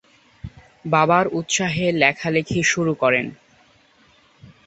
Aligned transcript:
বাবার 0.85 1.25
উৎসাহে 1.31 1.85
লেখালেখি 1.93 2.59
শুরু 2.63 2.93
করেন। 2.93 3.25